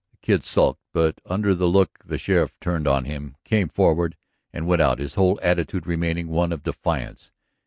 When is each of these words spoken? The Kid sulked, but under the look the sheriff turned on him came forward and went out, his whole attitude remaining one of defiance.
The 0.13 0.17
Kid 0.17 0.45
sulked, 0.45 0.81
but 0.93 1.21
under 1.27 1.53
the 1.53 1.67
look 1.67 1.99
the 2.03 2.17
sheriff 2.17 2.59
turned 2.59 2.87
on 2.87 3.05
him 3.05 3.35
came 3.43 3.69
forward 3.69 4.17
and 4.51 4.65
went 4.65 4.81
out, 4.81 4.97
his 4.97 5.13
whole 5.13 5.39
attitude 5.43 5.85
remaining 5.85 6.27
one 6.27 6.51
of 6.51 6.63
defiance. 6.63 7.31